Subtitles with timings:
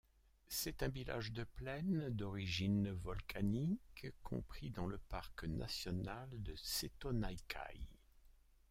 [0.47, 7.87] C'est un village de plaine d'origine volcanique compris dans le parc national de Setonaikai.